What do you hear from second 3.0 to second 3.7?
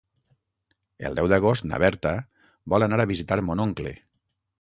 a visitar mon